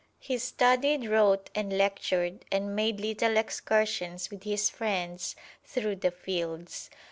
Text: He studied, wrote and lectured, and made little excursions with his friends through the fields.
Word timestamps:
He 0.17 0.39
studied, 0.39 1.05
wrote 1.05 1.51
and 1.53 1.77
lectured, 1.77 2.43
and 2.51 2.75
made 2.75 2.99
little 2.99 3.37
excursions 3.37 4.31
with 4.31 4.41
his 4.45 4.67
friends 4.67 5.35
through 5.63 5.97
the 5.97 6.09
fields. 6.09 6.89